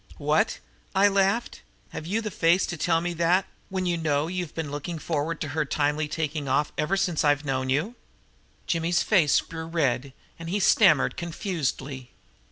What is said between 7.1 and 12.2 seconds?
I've known you?" Jimmy's face grew red and he stammered confusedly.